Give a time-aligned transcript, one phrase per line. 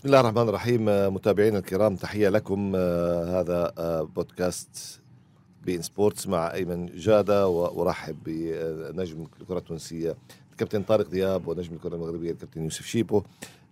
[0.00, 3.72] بسم الله الرحمن الرحيم متابعينا الكرام تحية لكم هذا
[4.16, 5.00] بودكاست
[5.64, 10.16] بين سبورتس مع أيمن جادة وأرحب بنجم الكرة التونسية
[10.50, 13.22] الكابتن طارق دياب ونجم الكرة المغربية الكابتن يوسف شيبو.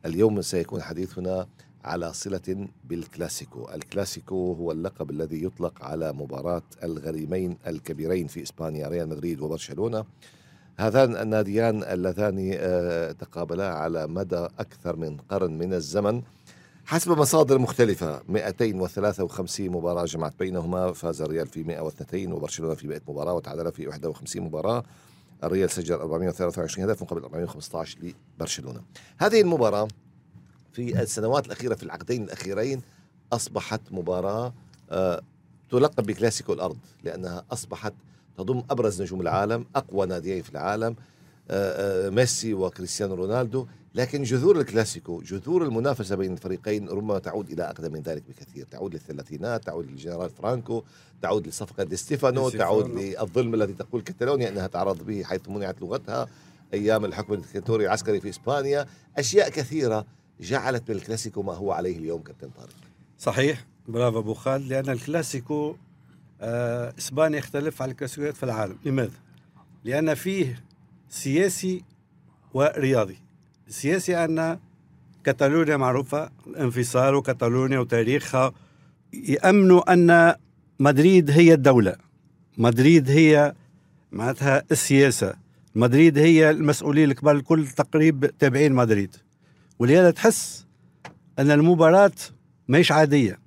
[0.06, 1.46] اليوم سيكون حديثنا
[1.84, 3.68] على صلة بالكلاسيكو.
[3.74, 10.04] الكلاسيكو هو اللقب الذي يطلق على مباراة الغريمين الكبيرين في إسبانيا ريال مدريد وبرشلونة.
[10.80, 16.22] هذان الناديان اللذان آه، تقابلا على مدى أكثر من قرن من الزمن.
[16.86, 23.32] حسب مصادر مختلفة 253 مباراة جمعت بينهما فاز الريال في 102 وبرشلونة في 100 مباراة
[23.32, 24.82] وتعادل في 51 مباراة.
[25.44, 27.98] الريال سجل 423 هدف مقابل 415
[28.38, 28.80] لبرشلونة.
[29.18, 29.88] هذه المباراة
[30.72, 32.82] في السنوات الأخيرة في العقدين الأخيرين
[33.32, 34.54] أصبحت مباراة
[34.90, 35.22] آه،
[35.70, 37.92] تلقب بكلاسيكو الأرض لأنها أصبحت
[38.38, 40.96] تضم أبرز نجوم العالم أقوى ناديين في العالم
[41.50, 43.66] آه، آه، ميسي وكريستيانو رونالدو.
[43.94, 48.66] لكن جذور الكلاسيكو جذور المنافسة بين الفريقين ربما تعود إلى أقدم من ذلك بكثير.
[48.70, 50.82] تعود للثلاثينات تعود للجنرال فرانكو
[51.22, 56.26] تعود لصفقة دي ستيفانو تعود للظلم الذي تقول كتالونيا إنها تعرض به حيث منعت لغتها
[56.74, 58.86] أيام الحكم الدكتاتوري العسكري في إسبانيا.
[59.18, 60.06] أشياء كثيرة
[60.40, 62.74] جعلت من الكلاسيكو ما هو عليه اليوم كابتن طارق.
[63.18, 63.66] صحيح.
[63.88, 65.76] برافو أبو خالد لأن الكلاسيكو
[66.40, 68.76] إسبانيا يختلف عن الكلاسيكيات في العالم.
[68.84, 69.10] لماذا؟
[69.84, 70.64] لأن فيه
[71.08, 71.84] سياسي
[72.54, 73.18] ورياضي.
[73.68, 74.58] السياسي أن
[75.24, 76.30] كتالونيا معروفة
[76.60, 78.52] انفصال وكتالونيا وتاريخها.
[79.12, 80.34] يأمنوا أن
[80.80, 81.96] مدريد هي الدولة.
[82.58, 83.54] مدريد هي
[84.12, 85.34] معناتها السياسة.
[85.74, 89.16] مدريد هي المسؤولين الكبار الكل تقريب تابعين مدريد.
[89.78, 90.66] ولهذا تحس
[91.38, 92.12] أن المباراة
[92.68, 93.38] ماهيش عادية.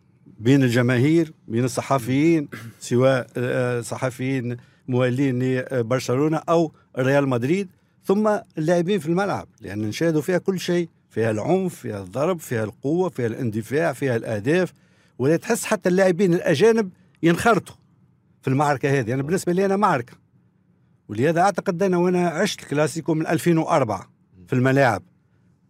[0.41, 2.47] بين الجماهير بين الصحفيين
[2.79, 7.69] سواء آه، صحفيين موالين لبرشلونة أو ريال مدريد
[8.03, 13.09] ثم اللاعبين في الملعب لأن نشاهدوا فيها كل شيء فيها العنف فيها الضرب فيها القوة
[13.09, 14.73] فيها الاندفاع فيها الأهداف
[15.19, 16.89] ولا تحس حتى اللاعبين الأجانب
[17.23, 17.75] ينخرطوا
[18.41, 19.09] في المعركة هذه.
[19.09, 20.13] يعني بالنسبة لي أنا معركة
[21.09, 24.11] ولهذا أعتقد أنا وأنا عشت كلاسيكو من 2004
[24.47, 25.03] في الملاعب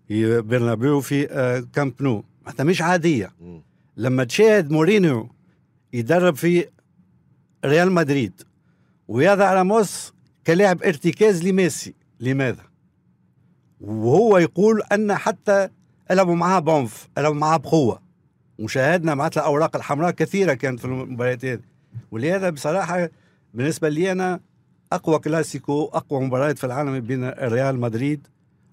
[0.08, 2.24] في برنابيو في آه، كامب نو.
[2.60, 3.34] مش عادية.
[4.02, 5.30] لما تشاهد مورينيو
[5.94, 6.66] يدرب في
[7.66, 8.42] ريال مدريد
[9.08, 10.14] ويضع راموس
[10.48, 11.94] كلاعب ارتكاز لميسي.
[12.20, 12.64] لماذا؟
[13.82, 15.70] وهو يقول أن حتى
[16.12, 18.02] لعبوا معاه بونف لعبوا معاه بقوة.
[18.60, 21.62] وشاهدنا معناتها الاوراق الحمراء كثيرة كانت في المباريات هذه.
[22.12, 23.10] ولهذا بصراحة
[23.54, 24.40] بالنسبة لي أنا
[24.94, 28.28] أقوى كلاسيكو أقوى مباريات في العالم بين ريال مدريد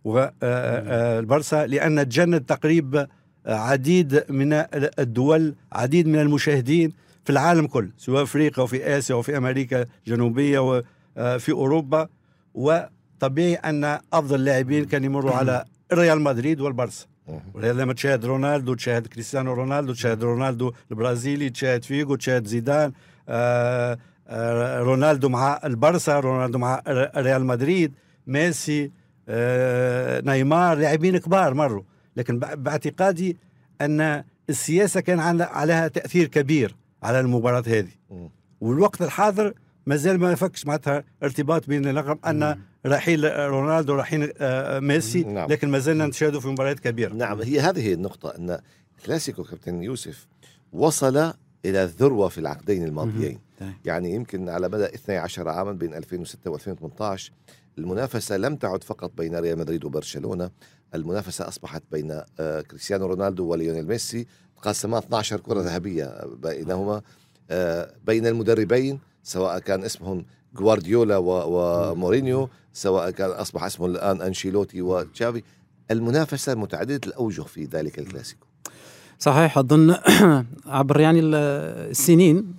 [0.05, 3.09] والبرسا آه، آه، لأن تجند تقريبا
[3.47, 4.53] عديد من
[4.99, 6.93] الدول عديد من المشاهدين
[7.25, 10.59] في العالم كله سواء أفريقيا وفي آسيا وفي أمريكا الجنوبية
[11.17, 12.09] وفي أوروبا.
[12.55, 17.07] وطبيعي أن أفضل اللاعبين كانوا يمروا على ريال مدريد والبرسا
[17.55, 22.93] لما تشاهد رونالدو تشاهد كريستيانو رونالدو تشاهد رونالدو البرازيلي تشاهد فيجو تشاهد زيدان.
[23.29, 26.83] آه، آه، رونالدو مع البرسا رونالدو مع
[27.17, 27.95] ريال مدريد
[28.27, 28.91] ميسي
[29.29, 31.83] آه، نيمار لاعبين كبار مروا.
[32.19, 33.37] لكن باعتقادي
[33.81, 37.89] أن السياسة كان عليها تأثير كبير على المباراة هذه.
[38.61, 39.55] والوقت الحاضر
[39.87, 45.49] ما زال ما فكش معناتها ارتباط بين اللقب أن رحيل رونالدو رحيل آه، ميسي نعم.
[45.49, 47.15] لكن ما زلنا نشاهده في مباريات كبيرة.
[47.15, 48.59] نعم هي هذه النقطة أن
[49.07, 50.27] كلاسيكو كابتن يوسف
[50.73, 51.17] وصل
[51.65, 53.39] إلى الذروة في العقدين الماضيين.
[53.85, 57.21] يعني يمكن على مدى 12 عاما بين 2006 و2018
[57.79, 60.51] المنافسة لم تعد فقط بين ريال مدريد وبرشلونة
[60.95, 64.27] المنافسة أصبحت بين آه، كريستيانو رونالدو وليونيل ميسي
[64.63, 67.03] قاسما 12 كرة ذهبية بينهما
[67.51, 75.43] آه، بين المدربين سواء كان اسمهم جوارديولا ومورينيو سواء كان أصبح اسمه الآن أنشيلوتي وتشافي.
[75.91, 78.47] المنافسة متعددة الأوجه في ذلك الكلاسيكو.
[79.19, 79.95] صحيح أظن
[80.67, 82.55] عبر يعني السنين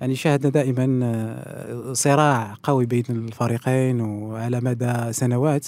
[0.00, 5.66] يعني شاهدنا دائما آه، صراع قوي بين الفريقين وعلى مدى سنوات.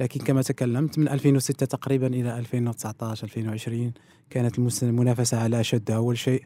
[0.00, 3.92] لكن كما تكلمت من 2006 تقريبا إلى 2019 2020
[4.30, 6.44] كانت المنافسة على اشدها أول شيء.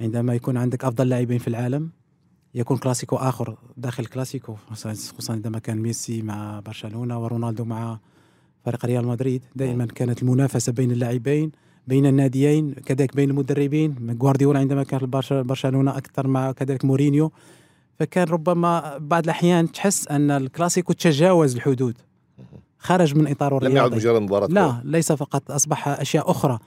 [0.00, 1.90] عندما يكون عندك أفضل لاعبين في العالم
[2.54, 7.98] يكون كلاسيكو آخر داخل كلاسيكو خصوصا عندما كان ميسي مع برشلونة ورونالدو مع
[8.64, 9.44] فريق ريال مدريد.
[9.56, 11.52] دائما كانت المنافسة بين اللاعبين
[11.86, 14.16] بين الناديين كذلك بين المدربين.
[14.18, 17.32] جوارديولا عندما كان برشلونة أكثر مع كذلك مورينيو.
[17.98, 21.94] فكان ربما بعض الأحيان تحس أن الكلاسيكو تجاوز الحدود.
[22.82, 26.58] خرج من اطاره الرياضي لم يعد مجرد مباراة لا ليس فقط أصبح أشياء أخرى.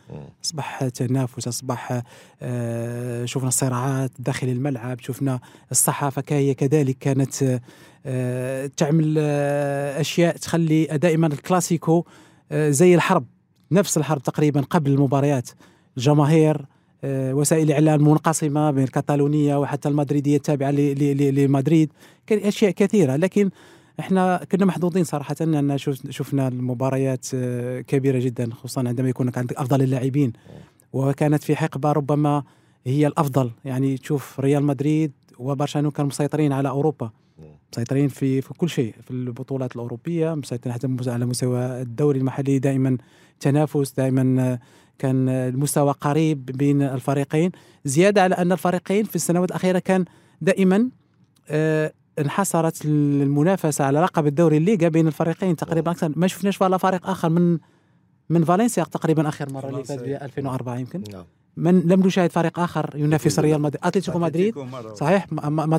[0.45, 2.01] أصبح تنافس أصبح
[2.41, 5.39] آه شفنا الصراعات داخل الملعب شفنا
[5.71, 7.59] الصحافة هي كذلك كانت
[8.05, 12.05] آه تعمل آه أشياء تخلي دائما الكلاسيكو
[12.53, 13.25] زي الحرب
[13.71, 15.49] نفس الحرب تقريبا قبل المباريات.
[15.97, 16.65] الجماهير
[17.05, 21.93] وسائل الاعلام منقسمة بين الكتالونيه وحتى المدريدية التابعة لمدريد.
[22.27, 23.15] كان أشياء كثيرة.
[23.15, 23.49] لكن
[23.99, 25.77] إحنا كنا محظوظين صراحة أن
[26.09, 30.33] شفنا المباريات آه، كبيرة جدا خصوصا عندما يكون عندك أفضل اللاعبين.
[30.93, 32.43] وكانت في حقبة ربما
[32.85, 33.51] هي الأفضل.
[33.65, 37.11] يعني تشوف ريال مدريد وبرشلونة كانوا مسيطرين على أوروبا.
[37.73, 42.97] مسيطرين في في كل شيء في البطولات الأوروبية مسيطرين حتى على مستوى الدوري المحلي دائما
[43.39, 44.59] تنافس دائما آه،
[44.99, 47.51] كان المستوى قريب بين الفريقين.
[47.85, 50.05] زيادة على أن الفريقين في السنوات الأخيرة كان
[50.41, 50.89] دائما
[51.49, 56.11] آه، انحصرت المنافسة على لقب الدوري الليغا بين الفريقين تقريبا أكثر.
[56.15, 57.57] ما شفناش ولا فريق آخر من
[58.29, 60.25] من فالنسيا تقريبا آخر مرة اللي فات فالنسيا.
[60.25, 61.03] 2004 يمكن.
[61.11, 61.23] نعم.
[61.57, 63.81] من لم نشاهد فريق آخر ينافس ريال مدريد.
[63.85, 64.55] أتلتيكو مدريد.
[64.93, 65.27] صحيح.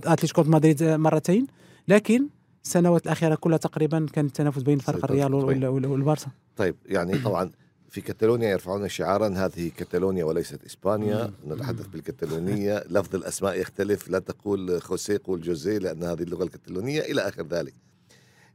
[0.05, 1.47] أتلتيكو مدريد مرتين.
[1.89, 2.27] لكن
[2.65, 5.35] السنوات الأخيرة كلها تقريبا كان التنافس بين فرق الريال.
[5.35, 6.27] وال- والبارسا.
[6.57, 6.75] طيب.
[6.87, 7.51] يعني طبعا
[7.95, 11.33] في كتالونيا يرفعون شعارا هذه كتالونيا وليست إسبانيا.
[11.47, 14.09] نتحدث بالكتالونيه لفظ الأسماء يختلف.
[14.09, 17.75] لا تقول خوسيه قول جوزيه لأن هذه اللغة الكتالونيه إلى آخر ذلك.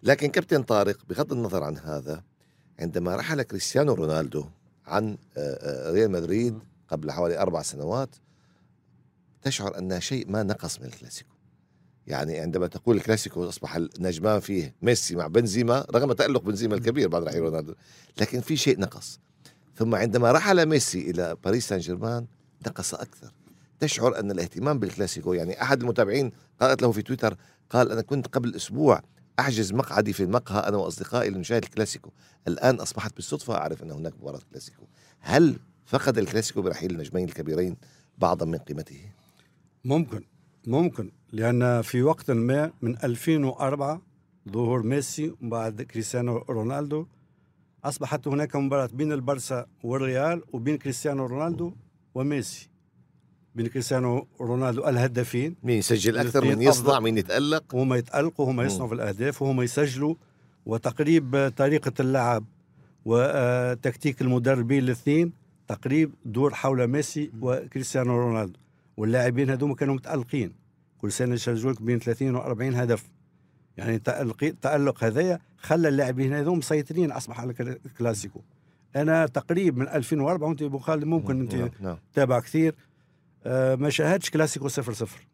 [0.03, 2.23] لكن كابتن طارق بغض النظر عن هذا
[2.79, 4.45] عندما رحل كريستيانو رونالدو
[4.85, 8.15] عن آه، آه، ريال مدريد قبل حوالي أربع سنوات
[9.41, 11.33] تشعر ان شيء ما نقص من الكلاسيكو.
[12.07, 17.23] يعني عندما تقول الكلاسيكو أصبح النجمان فيه ميسي مع بنزيما رغم تألق بنزيما الكبير بعد
[17.23, 17.73] رحيل رونالدو
[18.21, 19.19] لكن في شيء نقص.
[19.79, 22.25] ثم عندما رحل ميسي إلى باريس سان جيرمان
[22.67, 23.31] نقص أكثر.
[23.79, 26.31] تشعر أن الاهتمام بالكلاسيكو يعني أحد المتابعين
[26.61, 27.37] قالت له في تويتر
[27.69, 29.01] قال أنا كنت قبل أسبوع
[29.39, 32.11] أحجز مقعدي في المقهى أنا وأصدقائي لنشاهد الكلاسيكو.
[32.47, 34.87] الآن أصبحت بالصدفة أعرف أن هناك مباراة كلاسيكو.
[35.19, 37.77] هل فقد الكلاسيكو برحيل النجمين الكبيرين
[38.17, 39.11] بعضا من قيمته؟
[39.85, 40.23] ممكن
[40.67, 44.01] ممكن لأن في وقت ما من 2004
[44.49, 47.05] ظهور ميسي وبعد كريستيانو رونالدو
[47.85, 51.73] أصبحت هناك مباراة بين البرسا والريال وبين كريستيانو رونالدو
[52.15, 52.69] وميسي.
[53.55, 55.55] بين كريستيانو رونالدو الهدافين.
[55.63, 56.99] مين يسجل أكثر الاثنين من يصنع.
[56.99, 60.15] مين يتألق؟ وهم يتألقوا وهم يصنعوا في الأهداف وهم يسجلوا.
[60.65, 62.45] وتقريب طريقة اللعب
[63.05, 65.33] وتكتيك المدربين الاثنين
[65.67, 68.59] تقريب دور حول ميسي وكريستيانو رونالدو.
[68.97, 70.53] واللاعبين هذوما كانوا متألقين.
[71.01, 73.09] كل سنة يسجلوا لك بين 30 و 40 هدف.
[73.79, 78.41] يعني تألق التألق هذايا خلى اللاعبين هذوما مسيطرين أصبح على الكلا- الكلاسيكو
[78.95, 81.97] أنا تقريب من 2004 وأنت خالد ممكن أنت نعم، نعم.
[82.13, 82.75] تتابع كثير.
[83.45, 85.27] آه، ما شاهدش كلاسيكو 0 0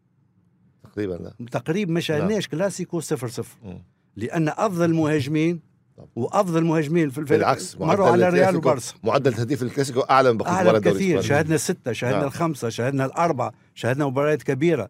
[0.84, 1.46] تقريبا لا.
[1.52, 3.84] تقريبا ما شاهدناش كلاسيكو 0 0 مم.
[4.16, 5.60] لأن أفضل مهاجمين.
[6.16, 10.50] وأفضل مهاجمين في الفريق بالعكس مروا على الكلاسيكو- وبارسا معدل تهديف الكلاسيكو أعلى من بقية
[10.52, 11.24] أعلى الإسباني.
[11.24, 12.28] شاهدنا الستة شاهدنا نعم.
[12.28, 14.90] الخمسة شاهدنا الأربعة شاهدنا مباريات كبيرة.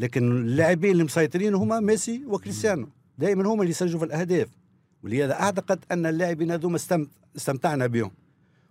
[0.00, 2.88] لكن اللاعبين اللي مسيطرين هما ميسي وكريستيانو.
[3.18, 4.48] دائما هما اللي يسجلوا في الأهداف.
[5.02, 7.08] ولهذا أعتقد أن اللاعبين هذوما استمت...
[7.36, 8.10] استمتعنا بهم.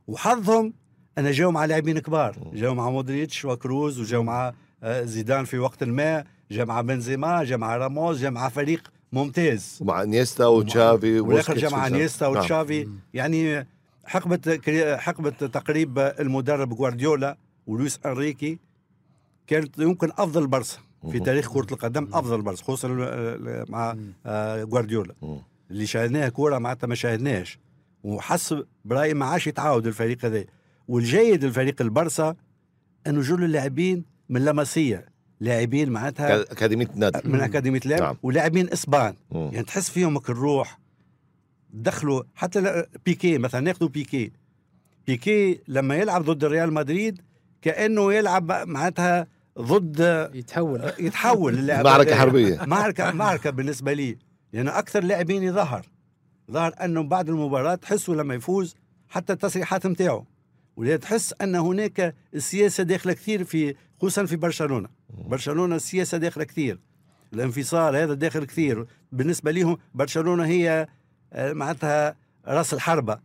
[0.08, 0.74] وحظهم
[1.18, 2.52] أن جاوا مع لاعبين كبار.
[2.54, 4.54] جاوا مع مودريتش وكروز وجاوا مع
[4.84, 6.24] آه، زيدان في وقت ما.
[6.52, 9.78] جاء مع بنزيما جاء مع راموس جاء مع فريق ممتاز.
[9.82, 11.96] ومع إنيستا وتشافي والآخر جاء مع وتشافي.
[11.96, 12.38] إنيستا نعم.
[12.38, 12.88] وتشافي.
[13.14, 13.68] يعني
[14.06, 14.60] حقبة
[14.98, 17.38] حقبة تقريب المدرب جوارديولا
[17.68, 18.60] ولويس أنريكي
[19.48, 20.80] كانت يمكن أفضل برسا
[21.12, 21.20] في.
[21.20, 25.14] تاريخ كرة القدم أفضل برسا خصوصا ال- مع آه، جوارديولا.
[25.72, 27.60] اللي شاهدناها كورة معناتها ما شاهدناش
[28.04, 30.44] وحس برأيي ما عادش يتعاود الفريق هذا.
[30.88, 32.36] والجيد الفريق البرسا
[33.08, 35.06] إنه جل اللاعبين من لمسيه
[35.40, 38.16] لاعبين معناتها كا- أكاديمية نادي من أكاديمية لعب نعم.
[38.24, 39.14] ولاعبين إسبان.
[39.32, 39.50] مم.
[39.54, 40.80] يعني تحس فيهم الروح.
[41.74, 44.32] دخلوا حتى بيكي مثلا ناخذوا بيكي.
[45.08, 47.22] بيكي لما يلعب ضد ريال مدريد
[47.62, 49.28] كأنه يلعب معناتها
[49.60, 50.92] ضد يتحول.
[51.00, 52.16] يتحول هذا.
[52.16, 52.60] حربية.
[52.66, 54.18] معركة معركة بالنسبة لي.
[54.54, 55.86] لأنه أكثر لاعبين يظهر
[56.52, 58.76] ظهر أنه بعد المباراة تحسوا لما يفوز
[59.10, 60.26] حتى التصريحات نتاعو
[60.76, 64.90] ولذا تحس أن هناك السياسة داخلة كثير في خصوصا في برشلونة.
[65.10, 66.80] برشلونة السياسة داخلة كثير.
[67.34, 68.86] الانفصال هذا داخل كثير.
[69.12, 70.88] بالنسبة لهم برشلونة هي
[71.34, 72.16] آه، معناتها
[72.48, 73.20] راس الحربة.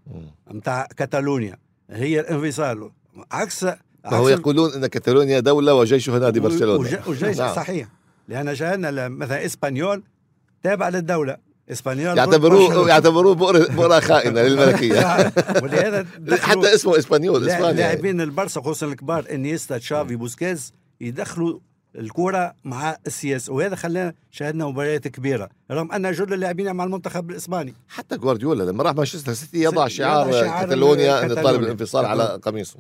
[0.53, 1.57] نتاع كاتالونيا.
[1.91, 2.91] هي الانفصال.
[3.33, 3.67] عكس
[4.11, 6.75] فهو عكس يقولون إن كاتالونيا دولة وجيشها نادي برشلونة.
[6.75, 7.55] وج- وجيش نعم.
[7.55, 7.89] صحيح.
[8.29, 10.03] لأن ل- مثلا إسبانيول
[10.63, 11.37] تابع للدولة.
[11.73, 12.89] إسبانيول يعتبروه.
[12.89, 15.33] يعتبروه بؤرة بؤرة خائنة للملكية.
[15.63, 16.07] ولهذا
[16.43, 21.59] حتى اسمه إسبانيول لاعبين البرسا خصوصا الكبار إنيستا تشافي بوسكيز يدخلوا
[21.99, 23.53] الكرة مع السياسة.
[23.53, 27.75] وهذا خلانا شاهدنا مباريات كبيرة رغم أن جل اللاعبين مع المنتخب الإسباني.
[27.89, 31.35] حتى جوارديولا لما راح مانشستر سيتي يضع شعار يضع شعار كاتالونيا ان.
[31.35, 32.77] طالب الانفصال على قميصه.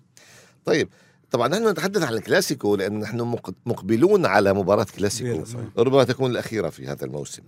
[0.64, 0.88] طيب
[1.34, 5.44] طبعا نحن نتحدث عن الكلاسيكو لأن نحن مق- مقبلون على مباراة كلاسيكو.
[5.78, 7.42] ربما تكون الأخيرة في هذا الموسم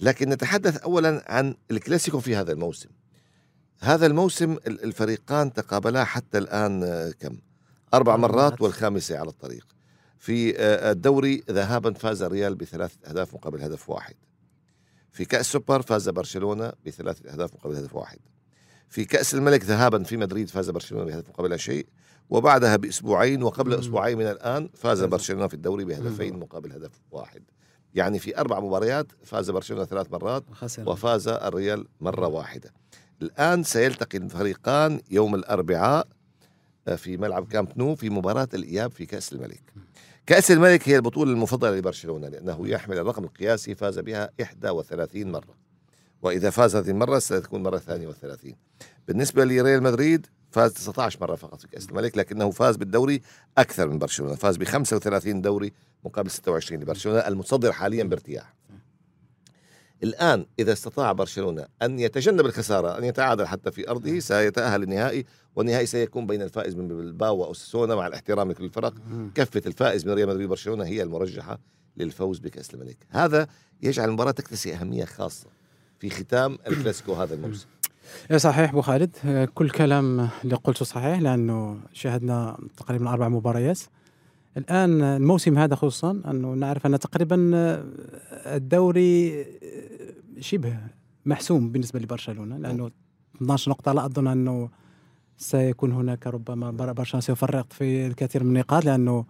[0.00, 2.88] لكن نتحدث اولا عن الكلاسيكو في هذا الموسم
[3.80, 7.38] هذا الموسم ال- الفريقان تقابلا حتى الآن آه، كم؟
[7.94, 8.60] أربع مرات.
[8.62, 9.66] والخامسة على الطريق.
[10.18, 14.14] في آه، الدوري ذهابا فاز الريال بثلاث أهداف مقابل هدف واحد.
[15.12, 18.18] في كأس سوبر فاز برشلونة بثلاث أهداف مقابل هدف واحد.
[18.88, 21.86] في كأس الملك ذهابا في مدريد فاز برشلونة بهدف مقابل شيء
[22.30, 23.74] وبعدها بأسبوعين وقبل.
[23.74, 25.04] أسبوعين من الآن فاز.
[25.04, 27.42] برشلونة في الدوري بهدفين مقابل هدف واحد.
[27.94, 30.44] يعني في أربع مباريات فاز برشلونة ثلاث مرات
[30.86, 32.72] وفاز الريال مرة واحدة.
[33.22, 36.06] الآن سيلتقي الفريقان يوم الأربعاء
[36.88, 39.62] آه، في ملعب كامب نو في مباراة الإياب في كأس الملك.
[40.26, 45.54] كأس الملك هي البطولة المفضلة لبرشلونة لأنه يحمل الرقم القياسي فاز بها 31 مرة.
[46.22, 48.56] وإذا فاز هذه المرة ستكون مرة ثانية والثلاثين
[49.08, 53.22] بالنسبة لريال مدريد فاز 19 مرة فقط في كأس الملك لكنه فاز بالدوري
[53.58, 55.72] أكثر من برشلونة فاز ب 35 دوري
[56.04, 58.54] مقابل 26 لبرشلونة المتصدر حاليا بارتياح.
[60.02, 65.24] الآن إذا استطاع برشلونة أن يتجنب الخسارة أن يتعادل حتى في أرضه سيتأهل للنهائي
[65.56, 68.94] والنهائي سيكون بين الفائز من بلباو وأوساسونا مع الاحترام لكل الفرق.
[69.34, 71.58] كفة الفائز من ريال مدريد وبرشلونة هي المرجحة
[71.96, 72.96] للفوز بكأس الملك.
[73.08, 73.46] هذا
[73.82, 75.46] يجعل المباراة تكتسي أهمية خاصة
[75.98, 77.66] في ختام الكلاسيكو هذا الموسم.
[78.36, 79.16] صحيح أبو خالد.
[79.24, 83.80] آه، كل كلام اللي قلته صحيح لأنه شاهدنا تقريبا أربع مباريات.
[84.56, 87.84] الآن الموسم هذا خصوصا أنه نعرف أن تقريبا آه،
[88.56, 89.46] الدوري آه،
[90.40, 90.76] شبه
[91.26, 92.90] محسوم بالنسبة لبرشلونة لأنه
[93.36, 94.68] 12 نقطة لا أظن أنه
[95.36, 99.24] سيكون هناك ربما بر- برشلونة سيفرط في الكثير من النقاط لأنه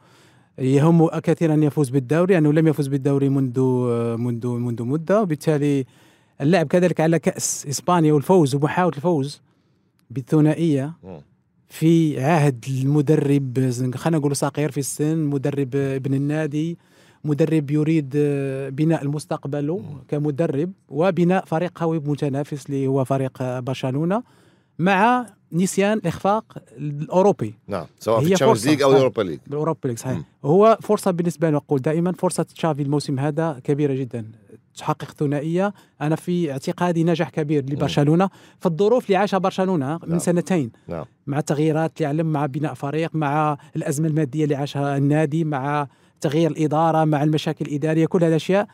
[0.59, 3.61] يهم كثيرا أن يفوز بالدوري لأنه لم يفوز بالدوري منذ
[4.19, 5.23] منذ منذ مدة.
[5.23, 5.87] وبالتالي
[6.41, 9.41] اللعب كذلك على كأس إسبانيا والفوز ومحاولة الفوز
[10.11, 10.93] بالثنائية.
[11.69, 16.79] في عهد المدرب خلينا نقول صغير في السن مدرب ابن النادي
[17.25, 18.11] مدرب يريد
[18.73, 19.83] بناء المستقبل.
[20.09, 24.23] كمدرب وبناء فريق قوي متنافس اللي هو فريق برشلونة
[24.79, 28.69] مع نسيان الإخفاق الأوروبي نعم سواء في ال Champions.
[28.69, 28.93] League أو آه.
[28.93, 30.25] ال Europa League بال Europa League صحيح مم.
[30.45, 34.31] هو فرصة بالنسبة لي نقول دائما فرصة تشافي الموسم هذا كبيرة جدا
[34.79, 35.73] تحقق ثنائية.
[36.01, 38.29] أنا في اعتقادي نجاح كبير لبرشلونة.
[38.61, 40.19] في الظروف اللي عاشها برشلونة من نعم.
[40.19, 41.05] سنتين نعم.
[41.27, 45.87] مع التغييرات اللي علم مع بناء فريق مع الأزمة المادية اللي عاشها النادي مع
[46.21, 48.67] تغيير الإدارة مع المشاكل الإدارية كل هذه الاشياء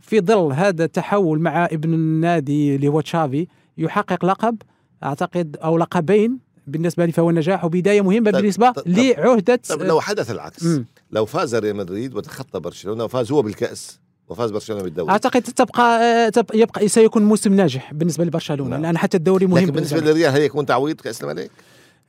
[0.00, 3.46] في ظل هذا التحول مع ابن النادي اللي هو تشافي
[3.78, 4.56] يحقق لقب
[5.04, 10.00] أعتقد أو لقبين بالنسبة لي فهو نجاح وبداية مهمة طب- بالنسبة طب- لعهدة طب لو
[10.00, 10.86] حدث العكس مم.
[11.10, 16.28] لو فاز ريال مدريد وتخطى برشلونة وفاز هو بالكأس وفاز برشلونة بالدوري اعتقد تبقى آه،
[16.28, 18.82] تب- يبقى سيكون موسم ناجح بالنسبة لبرشلونه نعم.
[18.82, 21.50] لأن حتى الدوري مهم لكن بالنسبة للريال هل يكون تعويض كأس الملك؟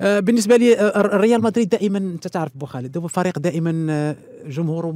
[0.02, 4.16] آه، بالنسبة لي آه، ريال مدريد دائما انت تعرف ابو خالد هو فريق دائما آه،
[4.48, 4.92] جمهوره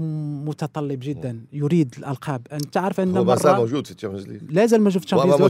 [0.45, 4.65] متطلب جدا يريد الالقاب انت تعرف ان هو مره موجود في ال Champions League لا
[4.65, 5.45] زال موجود في ال Champions وامام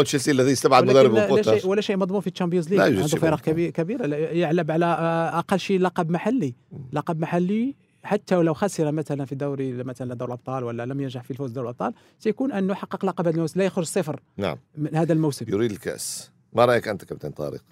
[0.00, 2.30] لكن تشيلسي ولا الذي استبعد مدرب لا, لا بوتر شيء ولا شيء مضمون في ال
[2.30, 3.40] Champions League عنده فرق.
[3.40, 6.54] كبير كبيره يلعب على آه، أقل شيء لقب محلي
[6.92, 11.30] لقب محلي حتى ولو خسر مثلا في دوري مثلا دوري الأبطال ولا لم ينجح في
[11.30, 14.58] الفوز بدوري الأبطال سيكون أنه حقق لقب هذا الموسم لا يخرج صفر نعم.
[14.76, 15.46] من هذا الموسم.
[15.48, 16.30] يريد الكأس.
[16.52, 17.62] ما رأيك أنت كابتن طارق؟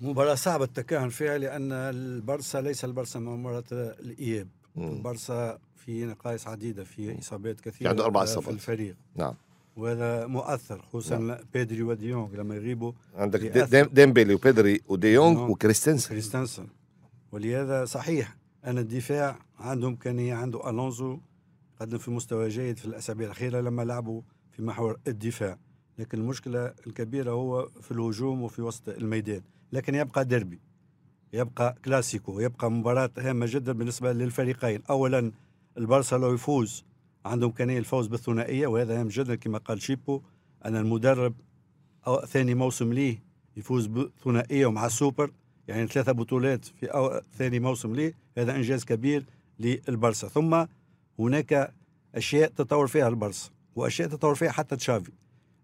[0.00, 4.48] مباراة صعبة التكهن فيها لأن البرسا ليس البرسا من مباراة الإياب.
[4.76, 8.44] البرسا في نقائص عديدة في إصابات كثيرة عنده أربع آه، إصابات.
[8.44, 8.96] في الفريق.
[9.16, 9.34] نعم.
[9.76, 11.38] وهذا مؤثر خصوصا نعم.
[11.54, 12.92] بيدري وديونغ لما يغيبوا.
[13.14, 13.40] عندك
[13.92, 15.50] ديمبلي وبيدري وديونغ ديونغ.
[15.50, 16.08] وكريستنسن.
[16.08, 16.66] كريستنسن
[17.32, 21.18] ولهذا صحيح أن الدفاع عنده إمكانية عنده ألونزو
[21.80, 25.58] قدم في مستوى جيد في الأسابيع الأخيرة لما لعبوا في محور الدفاع.
[25.98, 29.42] لكن المشكلة الكبيرة هو في الهجوم وفي وسط الميدان.
[29.72, 30.60] لكن يبقى ديربي
[31.32, 34.82] يبقى كلاسيكو يبقى مباراة هامة جدا بالنسبة للفريقين.
[34.90, 35.32] أولا
[35.78, 36.84] البارسا لو يفوز
[37.24, 40.22] عنده إمكانية الفوز بالثنائية وهذا هام جدا كما قال شيبو
[40.64, 41.34] أن المدرب
[42.06, 43.22] أو ثاني موسم ليه
[43.56, 45.32] يفوز بثنائية ومع السوبر.
[45.68, 49.24] يعني ثلاثة بطولات في أو ثاني موسم ليه هذا إنجاز كبير
[49.58, 50.64] للبارسا ثم
[51.18, 51.74] هناك
[52.14, 55.12] أشياء تطور فيها البارسا وأشياء تطور فيها حتى تشافي.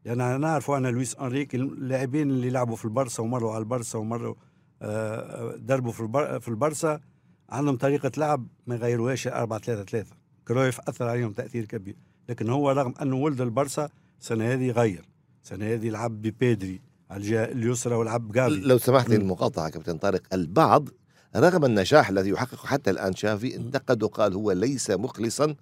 [0.04, 4.34] لأن نعرف أن لويس أنريك اللاعبين اللي لعبوا في البارسا ومروا على البارسا ومروا
[4.82, 7.00] آه، دربوا في في البارسا
[7.48, 10.10] عندهم طريقة لعب ما يغيروهاش 4 3 3
[10.48, 11.96] كرويف أثر عليهم تأثير كبير.
[12.28, 13.88] لكن هو رغم أنه ولد البارسا
[14.20, 15.04] السنة هذه غير.
[15.44, 16.80] السنة هذه لعب ببيدري
[17.10, 19.10] على الجهة اليسرى ولعب جافي لو سمحت.
[19.10, 20.88] المقاطعة كابتن طارق البعض
[21.36, 25.54] رغم النجاح الذي يحققه حتى الآن شافي انتقد وقال هو ليس مخلصا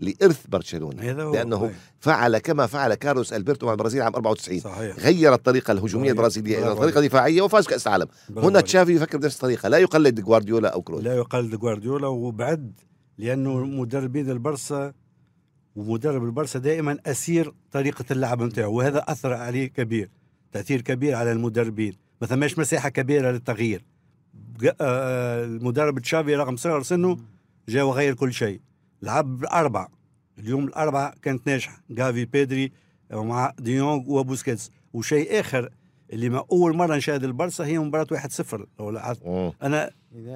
[0.00, 1.22] لإرث برشلونة.
[1.22, 1.74] هو لأنه أي.
[2.00, 4.96] فعل كما فعل كارلوس ألبرتو مع البرازيل عام 94 صحيح.
[4.96, 6.10] غير الطريقة الهجومية.
[6.10, 8.06] البرازيلية إلى طريقة دفاعية وفاز كأس العالم.
[8.36, 8.60] هنا.
[8.60, 9.68] تشافي يفكر بنفس الطريقة.
[9.68, 11.02] لا يقلد جوارديولا أو كرويف.
[11.02, 12.80] لا يقلد جوارديولا وبعد
[13.18, 14.92] لأنه مدربين البرسا
[15.76, 20.10] ومدرب البرسا دائما أسير طريقة اللعب نتاعو وهذا أثر عليه كبير.
[20.52, 21.96] تأثير كبير على المدربين.
[22.20, 23.84] ما ثماش مساحة كبيرة للتغيير.
[24.80, 27.16] المدرب تشافي رغم صغر سنه
[27.68, 28.60] جا وغير كل شيء.
[29.02, 29.88] لعب بأربعة
[30.38, 31.82] اليوم الأربعة كانت ناجحة.
[31.90, 32.72] جافي بيدري
[33.12, 34.70] ومع ديونغ وبوسكيتس.
[34.92, 35.70] وشيء آخر
[36.12, 39.26] اللي ما أول مرة نشاهد البرصة هي مباراة 1-0 لو لاحظت.
[39.26, 39.52] مم.
[39.62, 39.90] أنا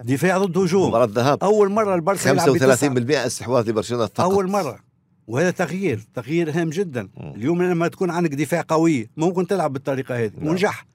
[0.05, 0.89] دفاع ضد هجوم.
[0.89, 1.45] مباراة ذهاب.
[1.45, 2.77] أول مرة البرصة يلعب بتسعة.
[2.77, 4.21] 35% استحواذ لبرشلونة فقط.
[4.21, 4.79] أول مرة.
[5.27, 6.01] وهذا تغيير.
[6.15, 7.09] تغيير هام جدا.
[7.17, 7.35] مم.
[7.35, 10.33] اليوم لما تكون عندك دفاع قوي ممكن تلعب بالطريقة هذه.
[10.39, 10.49] نعم.
[10.49, 10.87] ونجح.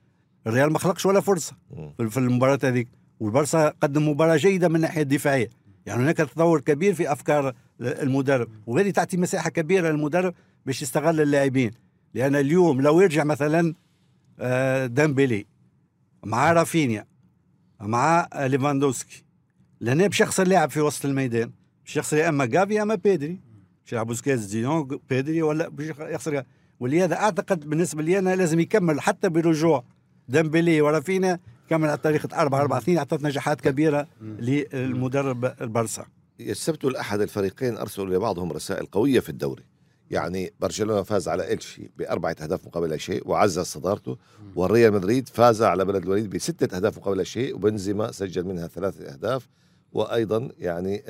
[0.46, 2.08] الريال ما خلقش ولا فرصة مم.
[2.08, 2.88] في- المباراة هذيك.
[3.20, 5.50] والبرصا قدم مباراة جيدة من الناحية الدفاعية.
[5.86, 10.34] يعني هناك تطور كبير في أفكار المدرب وهذه تعطي مساحة كبيرة للمدرب
[10.66, 11.70] باش يستغل اللاعبين.
[12.14, 13.74] لأن اليوم لو يرجع مثلا
[14.40, 15.46] آه، ديمبلي
[16.24, 17.06] مع رافينيا
[17.80, 19.24] مع ليفاندوسكي
[19.80, 21.50] لهنا باش يخسر لاعب في وسط الميدان
[21.84, 23.40] باش يخسر يا أما جافي يا أما بيدري.
[23.84, 26.42] باش يلعب بوسكيتس ديونغ بيدري ولا باش يخسر
[26.80, 29.84] ولهذا أعتقد بالنسبة لي أنا لازم يكمل حتى برجوع
[30.28, 31.38] ديمبلي ورافينا
[31.70, 36.06] كمل على طريقه 4 4 2 اعطت نجاحات كبيرة للمدرب البرسا.
[36.40, 39.64] السبت والأحد الفريقين أرسلوا لبعضهم رسائل قوية في الدوري.
[40.10, 44.16] يعني برشلونة فاز على إلشي بأربعة أهداف مقابل لا شيء وعزز صدارته.
[44.56, 49.12] والريال مدريد فاز على بلد الوليد بستة أهداف مقابل لا شيء وبنزيما سجل منها ثلاثة
[49.12, 49.48] أهداف.
[49.92, 51.02] وأيضا يعني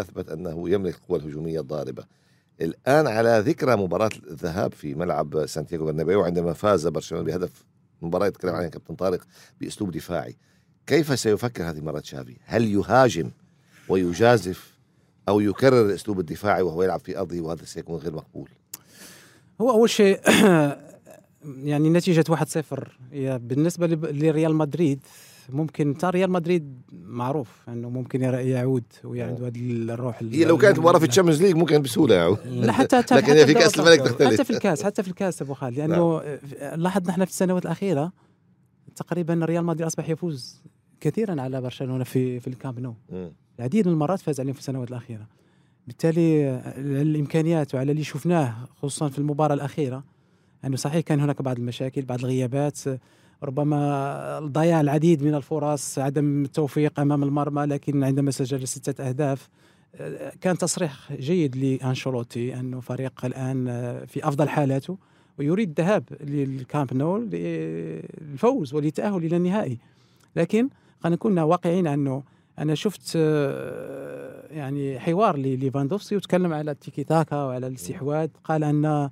[0.00, 2.04] أثبت أنه يملك القوة الهجومية الضاربة.
[2.60, 7.64] الآن على ذكرى مباراة الذهاب في ملعب سانتياغو برنابيو عندما فاز برشلونة بهدف
[8.02, 9.20] مباراة يتكلم عنها كابتن طارق
[9.60, 10.36] بأسلوب دفاعي.
[10.86, 13.30] كيف سيفكر هذه المرة تشافي؟ هل يهاجم
[13.88, 14.78] ويجازف
[15.28, 18.48] أو يكرر الأسلوب الدفاعي وهو يلعب في أرضه وهذا سيكون غير مقبول؟
[19.60, 20.20] هو أول شيء
[21.44, 25.00] يعني نتيجة 1-0 هي بالنسبة لب- لريال مدريد
[25.48, 30.98] ممكن ترى ريال مدريد معروف إنه ممكن يعود ويعود هذه الروح هي لو كانت مباراة
[30.98, 34.00] في ال Champions League ممكن بسهوله يعني لا حتى حتى لكن حتى في كأس الملك
[34.00, 34.32] تختلف.
[34.32, 35.78] حتى في الكاس حتى في الكاس أبو خالد.
[35.78, 36.22] لأنه
[36.74, 38.12] لاحظنا إحنا في السنوات الأخيرة
[38.96, 40.62] تقريبا ريال مدريد أصبح يفوز
[41.00, 42.94] كثيرا على برشلونة في في الكامب نو.
[43.58, 45.26] العديد من المرات فاز عليهم في السنوات الأخيرة.
[45.86, 50.04] بالتالي على الإمكانيات وعلى اللي شفناه خصوصا في المباراة الأخيرة
[50.64, 52.78] أنه صحيح كان هناك بعض المشاكل بعض الغيابات
[53.42, 59.48] ربما ضياع العديد من الفرص عدم التوفيق أمام المرمى لكن عندما سجل ستة أهداف
[59.94, 64.98] آه، كان تصريح جيد لأنشيلوتي أنه فريق الآن آه، في أفضل حالاته
[65.38, 69.78] ويريد الذهاب للكامب نو للفوز وللتاهل إلى النهائي.
[70.36, 70.68] لكن
[71.00, 72.22] خلينا نكون واقعيين أنه
[72.58, 79.10] أنا شفت آه، يعني حوار لليفاندوفسكي وتكلم على التيكي تاكا وعلى الاستحواذ قال أن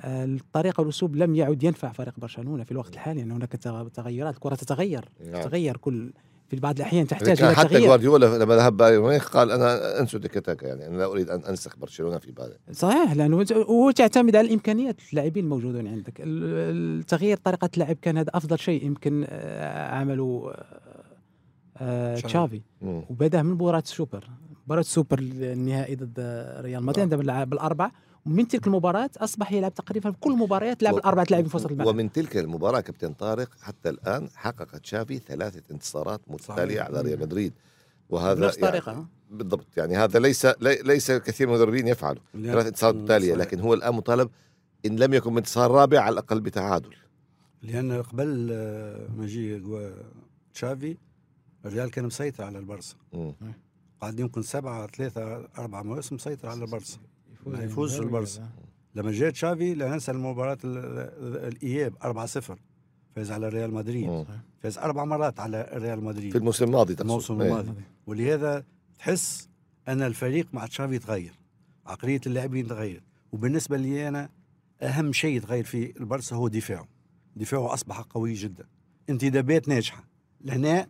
[0.00, 4.54] الطريقة والاسلوب لم يعد ينفع فريق برشلونة في الوقت الحالي ان هناك تغ- تغيرات الكرة
[4.54, 5.42] تتغير نعم.
[5.42, 6.12] تتغير كل
[6.48, 7.86] في بعض الأحيان تحتاج إلى حتى تغيير.
[7.86, 11.40] جوارديولا لما ذهب بايرن ميونخ قال أنا انسوا تيكي تاكا يعني أنا لا أريد أن
[11.44, 16.14] أنسخ برشلونة في بالي صحيح لأنه هو تعتمد على الإمكانيات اللاعبين الموجودين عندك.
[16.20, 20.64] التغيير طريقة اللعب كان هذا أفضل شيء يمكن آه، عمله آه،
[21.78, 22.60] آه، تشافي.
[22.82, 24.24] وبدأ من مباراة السوبر.
[24.66, 26.20] مباراة السوبر النهائي ضد
[26.60, 27.44] ريال مدريد عندما
[28.26, 31.66] ومن تلك المباراة أصبح يلعب تقريبا في كل المباريات لعب و- الأربعة لاعبين في وسط
[31.70, 31.86] الملعب.
[31.88, 36.86] ومن تلك المباراة كابتن طارق حتى الآن حقق تشافي ثلاثة انتصارات متتالية صحيح.
[36.86, 37.52] على ريال مدريد.
[38.10, 39.66] وهذا بنفس يعني الطريقة بالضبط.
[39.76, 43.28] يعني هذا ليس لي- ليس كثير من المدربين يفعلوا ثلاث انتصارات متتالية.
[43.34, 43.40] صحيح.
[43.46, 44.30] لكن هو الآن مطالب
[44.86, 46.94] إن لم يكن بانتصار رابع على الأقل بتعادل.
[47.62, 49.90] لأن قبل آه، مجيء
[50.54, 50.96] تشافي
[51.66, 53.34] الريال كان مسيطر على البرصا مم.
[54.00, 56.98] قعد يمكن سبعة ثلاثة أربع مواسم مسيطر على البرصا
[57.46, 58.48] يفوز ما يفوزش البرصا.
[58.94, 62.58] لما جاء تشافي لا ننسى المباراة ال- ال- الإياب 4-0
[63.16, 64.24] فاز على ريال مدريد.
[64.62, 67.06] فاز أربع مرات على ريال في مدريد الموسم الماضي تقصد.
[67.08, 67.48] الموسم إيه.
[67.48, 67.72] الماضي.
[68.06, 68.64] ولهذا
[68.98, 69.48] تحس
[69.88, 71.32] أن الفريق مع تشافي تغير
[71.86, 73.02] عقلية اللاعبين تغير
[73.32, 74.28] وبالنسبة لي أنا
[74.82, 76.88] أهم شيء تغير في البرصا هو دفاعه.
[77.36, 78.64] دفاعه أصبح قوي جدا.
[79.10, 80.04] انتدابات ناجحة.
[80.40, 80.86] لهنا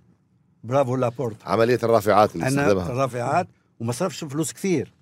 [0.64, 1.46] برافو لابورت.
[1.46, 2.86] عملية الرافعات اللي استخدمها.
[2.92, 3.48] الرافعات.
[3.80, 4.92] وما صرفش فلوس كثير.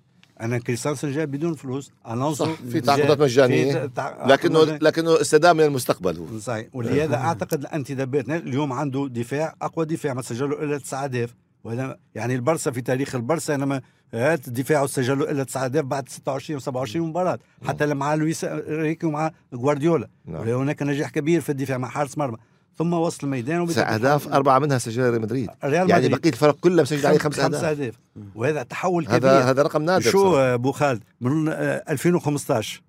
[0.43, 3.73] أنا كريستانسن جاء بدون فلوس ألونسو في تعاقدات مجانية.
[3.73, 6.39] في تع- لكنه لكنه استدام من المستقبل هو.
[6.39, 6.67] صحيح.
[6.73, 12.35] ولهذا أعتقد الانتدابات اليوم عنده دفاع أقوى دفاع ما سجلوا إلا تسع اهداف وهذا يعني
[12.35, 13.81] البرسا في تاريخ البرسا لما
[14.13, 17.39] هات دفاعه سجلوا إلا تسع اهداف بعد 26 و27 مباراة.
[17.67, 20.47] حتى لما مع لويس ريكي ومع جوارديولا نعم.
[20.49, 22.37] هناك نجاح كبير في الدفاع مع حارس مرمى.
[22.77, 25.49] ثم وسط الميدان اهداف أربعة منها سجلها ريال مدريد.
[25.63, 26.21] ريال يعني مدريد.
[26.21, 27.65] بقية الفرق كلها مسجل عليه خمس خمس أهداف.
[27.65, 27.95] أهداف.
[28.35, 29.17] وهذا تحول كبير.
[29.17, 30.37] هذا هذا رقم نادر شو.
[30.37, 32.81] أبو خالد من آه، 2015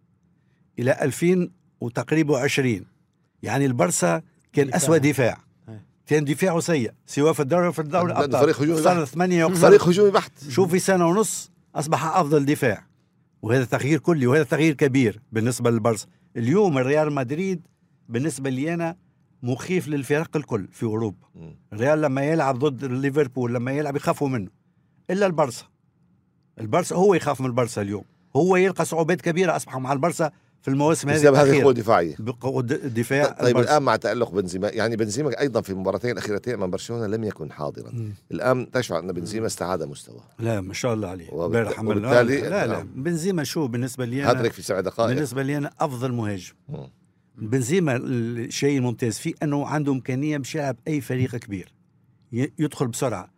[0.78, 2.84] إلى 2000 وتقريبا 20
[3.42, 4.76] يعني البرسا كان دفاع.
[4.76, 5.38] اسوء دفاع.
[6.06, 9.04] كان دفاعه سيء سواء في الدوري وفي الدوري الابطال فريق هجومي بحت.
[9.04, 10.32] ثمانية فريق هجومي بحت.
[10.48, 12.86] شوف في سنة ونص أصبح أفضل دفاع.
[13.42, 16.06] وهذا تغيير كلي وهذا تغيير كبير بالنسبة للبرسا.
[16.36, 17.62] اليوم الريال مدريد
[18.08, 18.96] بالنسبة لي أنا
[19.44, 21.26] مخيف للفرق الكل في أوروبا.
[21.72, 24.48] الريال لما يلعب ضد ليفربول لما يلعب يخافوا منه.
[25.10, 25.64] إلا البرصا
[26.60, 28.04] البرصا هو يخاف من البرصا اليوم.
[28.36, 30.30] هو يلقى صعوبات كبيرة أصبح مع البرصا
[30.62, 31.56] في المواسم هذه بسبب هذه الأخيرة.
[31.58, 33.70] القوة الدفاعية بقوة الدفاع طيب البرصا.
[33.70, 37.90] الآن مع تألق بنزيما يعني بنزيما أيضا في المباراتين الأخيرتين أمام برشلونة لم يكن حاضرا.
[37.90, 38.14] مم.
[38.32, 40.22] الآن تشعر أن بنزيما استعاد مستواه.
[40.38, 41.44] لا ما شاء الله عليه.
[41.46, 42.66] امبارح وبالتالي- لا لا.
[42.66, 42.86] نعم.
[43.02, 46.52] بنزيما شو بالنسبة لي أنا هاتريك في سبع دقائق بالنسبة لي أنا أفضل مهاجم.
[46.68, 46.88] مم.
[47.38, 51.74] بنزيما الشيء الممتاز فيه أنه عنده إمكانية يلعب أي فريق كبير.
[52.32, 53.30] يدخل بسرعة.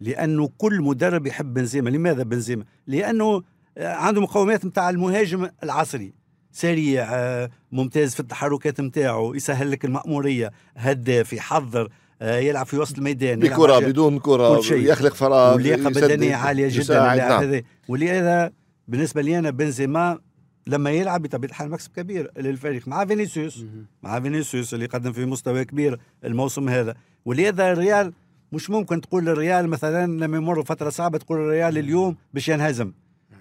[0.00, 1.90] لأنه كل مدرب يحب بنزيما.
[1.90, 3.42] لماذا بنزيما؟ لأنه
[3.78, 6.12] عنده مقومات نتاع المهاجم العصري.
[6.52, 10.50] سريع آه، ممتاز في التحركات نتاعو يسهل لك المأمورية.
[10.76, 11.88] هداف يحضر
[12.22, 14.92] آه، يلعب في وسط الميدان بكرة بدون كرة كل شيء.
[14.92, 17.42] يخلق فراغ ولياقه يسدد، بدنية عالية جدا نعم.
[17.42, 18.52] هذا ولهذا
[18.88, 20.18] بالنسبة لي أنا بنزيما
[20.70, 23.64] لما يلعب بطبيعه الحال مكسب كبير للفريق مع فينيسيوس.
[24.02, 26.94] مع فينيسيوس اللي قدم في مستوى كبير الموسم هذا.
[27.24, 28.12] ولهذا الريال
[28.52, 32.92] مش ممكن تقول الريال مثلا لما يمر فترة صعبة تقول الريال اليوم باش ينهزم.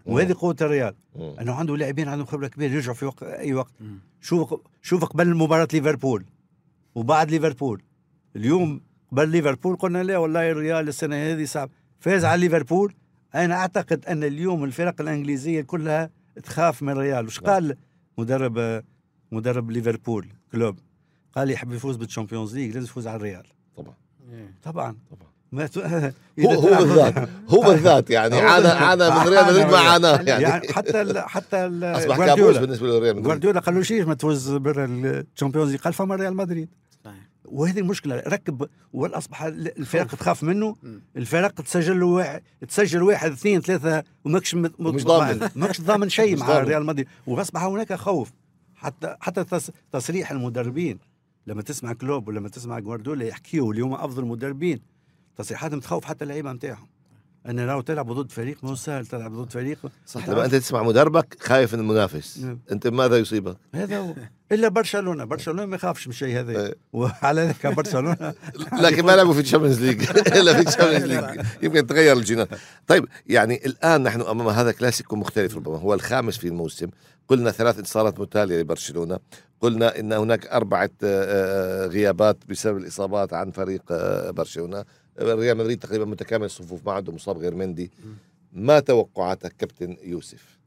[0.06, 0.94] وهذه قوة الريال.
[1.42, 3.74] أنه عنده لاعبين عندهم خبرة كبيرة يرجعوا في وقت أي وقت.
[4.22, 6.26] شوف شوف قبل مباراة ليفربول
[6.96, 7.82] وبعد ليفربول.
[8.36, 11.70] اليوم قبل ليفربول قلنا لا والله الريال السنة هذه صعب.
[12.00, 12.94] فاز على ليفربول.
[13.36, 16.10] أنا أعتقد أن اليوم الفرق الإنجليزية كلها
[16.44, 17.26] تخاف من الريال.
[17.26, 17.76] وش قال
[18.18, 18.84] مدرب
[19.32, 20.80] مدرب ليفربول كلوب؟
[21.36, 23.44] قال يحب يفوز بالتشامبيونز ليج لازم يفوز على الريال.
[23.78, 23.94] طبعا.
[24.64, 24.96] طبعا.
[25.12, 25.30] طبعا.
[25.52, 25.78] ما ت...
[26.46, 28.36] هو هو بالذات هو بالذات يعني.
[28.36, 28.68] عانى.
[28.68, 30.74] عانى من ريال مدريد ما عاناه يعني, يعني.
[30.74, 32.18] حتى ال حتى ال أصبح.
[32.18, 33.24] كابوس بالنسبة لريال مدريد.
[33.24, 36.70] جوارديولا قال له شيء ما تفوز بالتشامبيونز ليج قال فما ريال مدريد.
[37.52, 40.76] وهذه المشكلة ركب واصبح الفرق تخاف منه.
[41.18, 45.50] الفرق تسجل واحد تسجل واحد اثنين ثلاثة وماكش مش ضامن.
[45.56, 46.60] ماكش ضامن شيء مع.
[46.60, 47.08] ريال مدريد.
[47.28, 48.32] وأصبح هناك خوف.
[48.76, 51.00] حتى حتى تص- تصريح المدربين.
[51.48, 54.80] لما تسمع كلوب ولما تسمع جوارديولا يحكيوا اليوم أفضل مدربين.
[55.36, 56.88] تصريحاتهم تخوف حتى اللعيبة نتاعهم
[57.48, 61.38] أن لو تلعب ضد فريق مو سهل تلعب ضد فريق صح لما أنت تسمع مدربك
[61.40, 62.60] خايف من المنافس نعم.
[62.72, 64.14] أنت ماذا يصيبك؟ هذا هو.
[64.52, 65.24] إلا برشلونة.
[65.24, 66.66] برشلونة ما يخافش من الشيء هذا.
[66.66, 66.76] إيه.
[66.94, 68.34] وعلى ذلك برشلونة
[68.84, 70.10] لكن ما لعبوا في الشامبيونز ليج.
[70.38, 71.46] الا في الشامبيونز ليج.
[71.62, 72.50] يمكن تغير الجينات
[72.88, 75.78] طيب يعني الآن نحن أمام هذا كلاسيكو مختلف ربما.
[75.78, 76.88] هو الخامس في الموسم.
[77.28, 79.20] قلنا ثلاث انتصارات متتالية لبرشلونة.
[79.62, 84.86] قلنا إن هناك أربعة آه، آه، غيابات بسبب الإصابات عن فريق آه، برشلونة.
[85.20, 87.92] ريال مدريد تقريبا متكامل الصفوف ما عنده مصاب غير مندي.
[88.54, 90.60] ما توقعاتك كابتن يوسف؟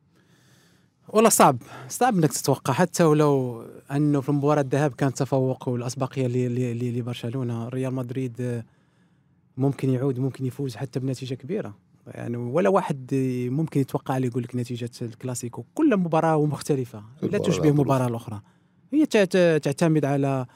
[1.08, 2.72] والله صعب صعب إنك تتوقع.
[2.72, 6.26] حتى ولو أنه في مباراه الذهاب كان تفوق والأسبقية
[6.72, 8.64] لبرشلونة ريال مدريد
[9.56, 11.74] ممكن يعود ممكن يفوز حتى بنتيجة كبيرة.
[12.06, 13.14] يعني ولا واحد
[13.50, 15.64] ممكن يتوقع لي يقول لك نتيجة الكلاسيكو.
[15.74, 18.40] كل مباراة مختلفة لا تشبه المباراه الأخرى.
[18.92, 20.46] هي تعت- تعتمد على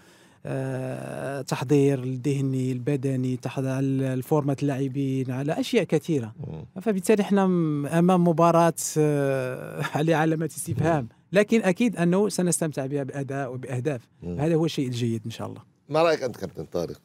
[1.43, 6.35] تحضير الذهني البدني تحضير على الفورمة اللاعبين على أشياء كثيرة.
[6.83, 11.09] فبالتالي إحنا م- أمام مباراة آه، عليها علامات استفهام.
[11.33, 14.09] لكن أكيد أنه سنستمتع بها بأداء وبأهداف.
[14.23, 14.41] مم.
[14.41, 15.63] هذا هو الشيء الجيد إن شاء الله.
[15.89, 17.01] ما رأيك أنت كابتن طارق؟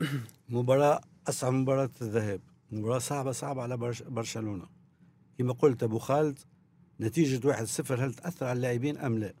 [0.48, 2.40] مباراة أصعب مباراة الذهاب.
[2.72, 4.64] مباراة صعبة صعبة على برش برشلونة.
[5.38, 6.38] كما قلت أبو خالد
[7.00, 9.32] نتيجة واحد صفر هل تأثر على اللاعبين أم لا؟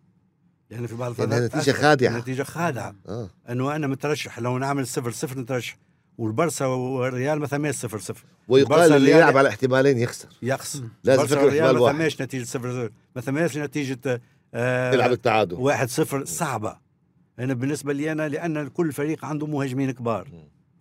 [0.70, 1.72] لأن في بعض الفترات نتيجة تأثر.
[1.72, 2.18] خادعة.
[2.18, 2.94] نتيجة خادعة.
[3.08, 3.30] آه.
[3.48, 5.78] أنه أنا مترشح لو نعمل صفر صفر نترشح.
[6.18, 8.24] والبرسا والريال ما ثماش صفر صفر.
[8.48, 10.28] ويقال اللي يلعب على احتمالين يخسر.
[10.42, 11.94] يقص لازم والريال احتمال ما واحد.
[11.94, 12.90] ثماش نتيجة صفر صفر.
[13.16, 14.20] ما ثماش نتيجة
[14.54, 15.54] آه يلعب التعادل.
[15.54, 16.24] واحد صفر.
[16.24, 16.78] صعبة.
[17.38, 20.28] أنا بالنسبة لي أنا لأن كل فريق عنده مهاجمين كبار.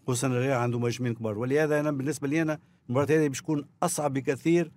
[0.08, 1.38] خصوصا الريال عنده مهاجمين كبار.
[1.38, 4.72] ولهذا أنا بالنسبة لي أنا المباراة هذه باش تكون أصعب بكثير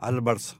[0.00, 0.54] على البرصا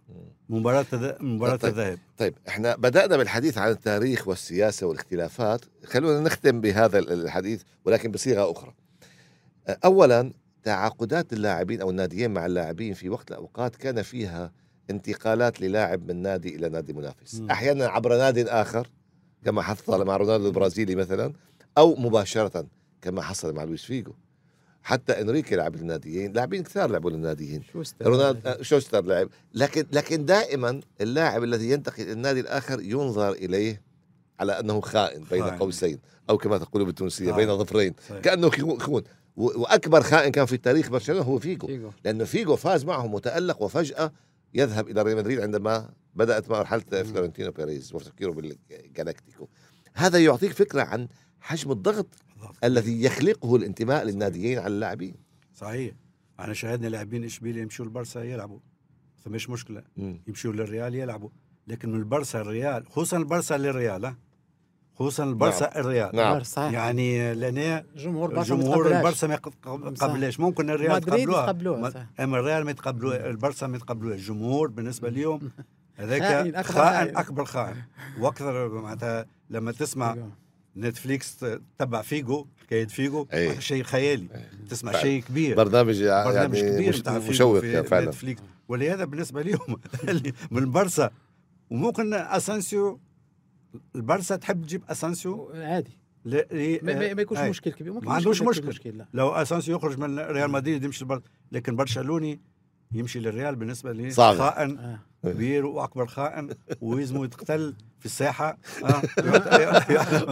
[0.49, 0.87] مباراة
[1.21, 1.73] مباراة طيب.
[1.73, 5.61] الذهاب طيب إحنا بدأنا بالحديث عن التاريخ والسياسة والاختلافات.
[5.85, 8.75] خلونا نختم بهذا الحديث ولكن بصيغة أخرى.
[9.85, 14.53] أولا تعاقدات اللاعبين أو الناديين مع اللاعبين في وقت الأوقات كان فيها
[14.91, 17.35] انتقالات للاعب من نادي إلى نادي منافس.
[17.35, 17.51] مم.
[17.51, 18.89] أحيانا عبر نادي آخر
[19.45, 21.33] كما حصل مع رونالدو البرازيلي مثلا
[21.79, 22.67] أو مباشرة
[23.03, 24.13] كما حصل مع لويس فيجو
[24.83, 30.25] حتى إنريكي لعب للناديين لاعبين كثار لعبوا للناديين شو رونالد آه، شوستر لعب لكن لكن
[30.25, 33.83] دائما اللاعب الذي ينتقل إلى النادي الآخر ينظر إليه
[34.41, 35.59] على أنه خائن بين خائن.
[35.59, 35.99] قوسين
[36.31, 37.37] أو كما تقول بالتونسية آه.
[37.37, 37.95] بين ظفرين.
[38.23, 39.03] كأنه خو- خون
[39.37, 41.91] وأكبر خائن كان في تاريخ برشلونة هو فيجو فيجو.
[42.05, 44.13] لأنه فيجو فاز معه متألق وفجأة
[44.55, 49.49] يذهب إلى ريال مدريد عندما بدأت مرحلة فلورنتينو بيريز وتفكيره بالجالاكتيكو
[49.95, 51.09] هذا يعطيك فكرة عن
[51.41, 52.07] حجم الضغط
[52.65, 55.15] الذي يخلقه الانتماء للناديين على اللاعبين.
[55.55, 55.95] صحيح.
[56.41, 58.59] إحنا شاهدنا لاعبين اشبيليا يمشوا البرسا يلعبوا.
[59.25, 59.83] فمش مشكلة.
[59.97, 60.21] مم.
[60.29, 61.29] يمشوا للريال يلعبوا.
[61.67, 64.17] لكن من البرسا الريال خصوصا البرسا للريال ها؟
[64.95, 66.17] خصوصا البرسا الريال.
[66.17, 66.43] نعم.
[66.43, 66.73] صحيح.
[66.73, 68.97] يعني لأن جمهور برشا ما جمهور.
[68.99, 72.09] البرسا ما يتقبلهاش ممكن الريال مدريد يتقبلوها.
[72.21, 73.31] أما الريال ما يتقبلوها.
[73.31, 75.41] البرسا ما يتقبلوها الجمهور بالنسبة لهم
[75.99, 76.23] خائن، هذاك
[76.55, 77.17] أكبر خائن.
[77.17, 77.77] أكبر خائن.
[78.19, 80.17] وأكثر معناتها لما تسمع.
[80.77, 83.61] نتفليكس تتبع فيجو حكاية فيجو أي.
[83.61, 84.29] شيء خيالي.
[84.71, 85.05] تسمع فعلا.
[85.05, 85.57] شيء كبير.
[85.57, 88.07] برنامج برنامج يعني كبير مش مشوق في كان فعلا.
[88.07, 88.43] نتفليكس.
[88.69, 89.77] ولهذا بالنسبة لهم
[90.51, 91.11] من البرسا
[91.71, 93.01] وممكن أسانسيو
[93.97, 95.99] البرسا تحب تجيب أسانسيو؟ عادي.
[96.25, 97.51] ل- ل- ما, ما, يكونش أي.
[97.51, 97.93] مشكل كبير.
[97.93, 98.67] ممكن ما عندوش مشكل.
[98.67, 98.99] مشكل.
[98.99, 99.07] لا.
[99.15, 101.23] لو أسانسيو يخرج من ريال مدريد يمشي البر...
[101.53, 102.41] لكن برشلوني
[102.93, 104.39] يمشي للريال بالنسبة لي صعب.
[104.39, 104.99] خائن آه.
[105.25, 106.49] كبير وأكبر خائن
[106.81, 109.03] ويزمو يتقتل في الساحة آه.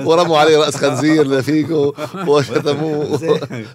[0.09, 1.94] ورموا عليه رأس خنزير فيكو
[2.27, 3.21] وشتموه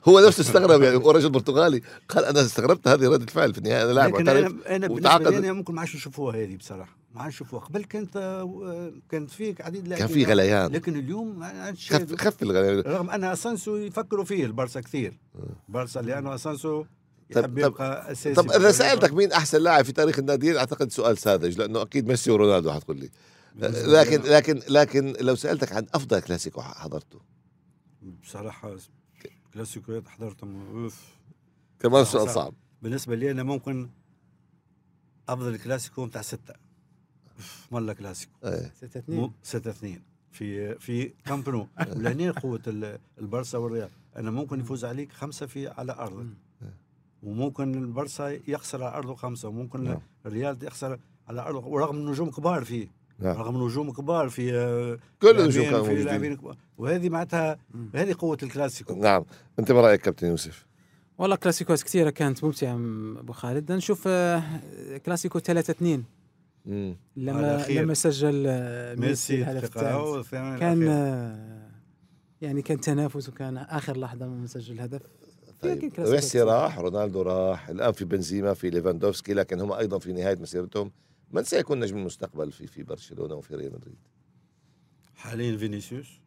[0.08, 3.84] هو نفسه استغرب يعني هو رجل برتغالي قال أنا استغربت هذه ردة فعل في النهاية
[3.84, 5.30] أنا لاعب معترف أنا أنا بالنسبة.
[5.30, 9.32] لي أنا ممكن ما عادش نشوفوها هذه بصراحة ما عادش نشوفوها قبل كانت آه، كانت
[9.32, 10.08] فيك عديد كان.
[10.08, 14.82] في غليان لكن اليوم ما عادش خف خف الغليان رغم أن اسانسو يفكروا فيه البارسا
[14.82, 15.19] كثير
[15.69, 16.84] بارسا لأنه اسانسو
[17.30, 18.72] يحب طب- يبقى أساسي طب اذا.
[18.72, 22.98] سألتك مين أحسن لاعب في تاريخ الناديين؟ أعتقد سؤال ساذج لأنه أكيد ميسي ورونالدو حتقول
[23.00, 23.10] لي.
[23.56, 27.20] لكن لكن لكن لو سألتك عن أفضل كلاسيكو حضرته.
[28.24, 28.76] بصراحة
[29.54, 31.02] كلاسيكوات حضرتهم أوف.
[31.80, 32.30] كمان سؤال.
[32.30, 32.54] صعب.
[32.82, 33.90] بالنسبة لي أنا ممكن
[35.30, 36.54] أفضل كلاسيكو بتاع ستة.
[37.38, 38.32] أوف، ملا كلاسيكو.
[38.46, 38.72] إيه.
[38.78, 41.68] ستة اثنين 6 2 في في كامب نو.
[41.96, 43.90] ولهنا قوة ال- البارسا والريال.
[44.16, 46.26] أنا ممكن يفوز عليك خمسة في على أرضك.
[47.24, 49.98] وممكن البارسا يخسر على أرضه خمسة وممكن نعم.
[50.26, 52.88] الريال يخسر على أرضه ورغم نجوم كبار فيه
[53.20, 53.38] نعم.
[53.38, 56.06] رغم نجوم كبار في آه، كل النجوم كانوا موجودين.
[56.06, 56.56] لاعبين كبار.
[56.78, 57.58] وهذه معناتها
[57.96, 58.94] هذه قوة الكلاسيكو.
[58.96, 59.26] نعم.
[59.60, 60.66] أنت ما رأيك كابتن يوسف؟
[61.18, 63.72] والله كلاسيكوات كثيرة كانت ممتعة م- أبو خالد.
[63.72, 64.44] نشوف آه،
[65.06, 66.04] كلاسيكو 3 2
[66.66, 66.96] مم.
[67.18, 67.66] لما.
[67.70, 70.30] لما سجل آه، ميسي الهدف الثالث.
[70.32, 71.64] كان الأخير.
[72.42, 75.02] يعني كان تنافس وكان آخر لحظة من سجل الهدف.
[75.63, 80.36] طيب ميسي راح رونالدو راح الآن في بنزيما في ليفاندوفسكي لكن هم أيضا في نهاية
[80.36, 80.91] مسيرتهم
[81.32, 83.97] من سيكون نجم المستقبل في في برشلونة وفي ريال مدريد
[85.15, 86.21] حاليا فينيسيوس.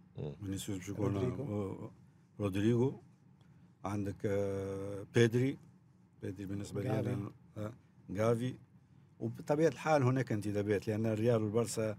[0.44, 1.32] فينيسيوس باش يكون
[2.40, 2.92] رودريجو.
[3.84, 5.58] عندك آه، بيدري
[6.22, 7.12] بيدري بالنسبة لي جافي.
[7.12, 7.72] أنا آه،
[8.10, 8.54] جافي
[9.20, 11.96] وبطبيعة الحال هناك انتدابات لأن الريال والبرسا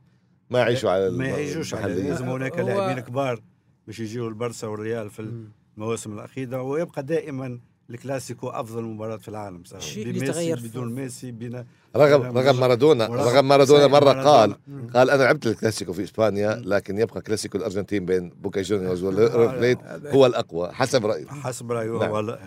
[0.49, 1.93] ما يعيشوا على ما يعيشوش على.
[2.01, 3.43] لازم هناك لاعبين كبار
[3.87, 5.51] باش يجيوا البرسا والريال في مم.
[5.77, 7.59] المواسم الأخيرة ويبقى دائما
[7.89, 13.47] الكلاسيكو أفضل مباراة في العالم صراحة شيء بميسي بدون ميسي بين رغم رغم مارادونا رغم
[13.47, 14.31] مارادونا مرة مارادونا.
[14.31, 14.55] قال.
[14.93, 19.77] قال أنا لعبت الكلاسيكو في إسبانيا لكن يبقى كلاسيكو الأرجنتين بين بوكا جونيورز وريفر بليت
[20.05, 22.37] هو الأقوى حسب رأيي حسب رايه نعم.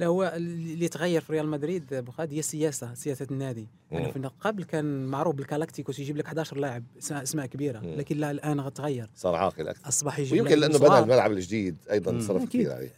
[0.00, 4.30] لا هو اللي تغير في ريال مدريد أبو خالد هي السياسة سياسة النادي يعني مم.
[4.40, 7.94] قبل كان معروف بالجالاكتيكوس يجيب لك 11 لاعب اسماء كبيرة مم.
[7.94, 11.02] لكن لا الآن تغير صار عاقل أكثر أصبح يجيب ويمكن لأنه بنى صغار.
[11.04, 12.20] الملعب الجديد أيضا.
[12.20, 12.44] صرف.
[12.44, 12.90] كثير عليه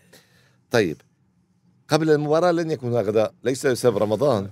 [0.70, 0.96] طيب
[1.88, 4.48] قبل المباراة لن يكون غداء ليس بسبب رمضان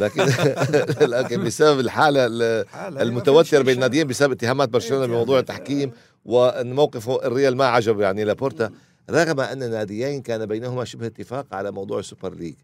[0.00, 0.22] لكن
[1.14, 5.92] لكن بسبب الحالة ال- حالة، المتوتر ما بين الناديين بسبب اتهامات برشلونة بموضوع التحكيم
[6.24, 8.70] وإن موقف الريال ما عجب يعني لابورتا
[9.10, 12.54] رغم أن الناديين كان بينهما شبه اتفاق على موضوع السوبر ليج.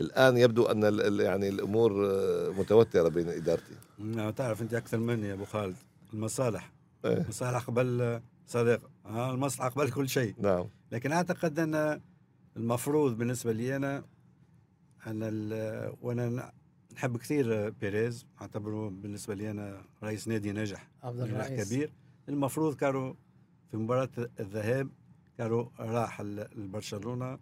[0.00, 3.74] الآن يبدو ال- يعني الأمور آه، متوترة بين إدارتي.
[3.98, 5.76] نعم، تعرف أنت أكثر مني يا أبو خالد.
[6.14, 6.72] المصالح.
[7.04, 7.12] إيه.
[7.16, 8.80] المصالح قبل صديق.
[9.06, 10.34] ها المصلحة قبل كل شيء.
[10.38, 10.66] نعم.
[10.92, 12.00] لكن أعتقد أن
[12.56, 14.04] المفروض بالنسبة لي أنا
[15.06, 16.50] أنا ال- وأنا ن-
[16.94, 18.26] نحب كثير بيريز.
[18.40, 20.88] أعتبره بالنسبة لي أنا رئيس نادي ناجح.
[21.02, 21.68] أفضل رئيس.
[21.68, 21.92] كبير.
[22.28, 23.14] المفروض كانوا
[23.70, 24.08] في مباراة
[24.40, 24.88] الذهاب
[25.40, 26.20] كانوا راح
[26.56, 27.38] لبرشلونه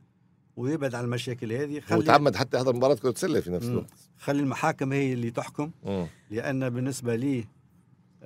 [0.56, 3.66] ويبعد عن المشاكل هذه خلي تعمد حتى يحضر مباراه كرة سلة في نفس.
[3.66, 3.87] الوقت.
[4.18, 5.70] خلي المحاكم هي اللي تحكم.
[5.87, 6.06] مم.
[6.30, 7.44] لأن بالنسبة لي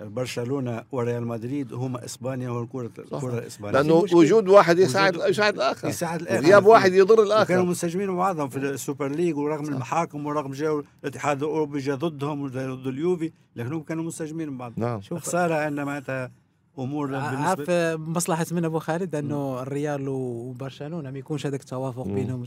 [0.03, 3.15] برشلونة وريال مدريد هما إسبانيا والكرة صح.
[3.17, 3.81] الكرة الإسبانية.
[3.81, 4.19] لأنه مشكلة.
[4.19, 5.89] وجود واحد يساعد وجود- يساعد الآخر.
[5.89, 6.47] يساعد الآخر.
[6.47, 7.63] غياب واحد يضر كانوا الآخر.
[7.65, 12.87] منسجمين مع بعضهم في السوبر ليج ورغم المحاكم ورغم جاوا الاتحاد الأوروبي جا ضدهم ضد
[12.87, 15.01] اليوفي لكنهم كانوا منسجمين مع بعض نعم.
[15.01, 16.31] شوف خساره ان معناتها
[16.79, 22.09] أمور عارف بالنسبة آه، مصلحة من أبو خالد أنه الريال وبرشلونة ما يكونش هذاك التوافق.
[22.09, 22.45] بينهم.